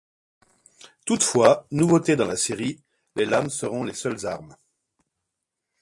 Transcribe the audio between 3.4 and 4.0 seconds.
seront les